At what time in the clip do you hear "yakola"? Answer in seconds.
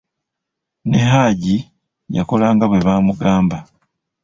2.15-2.47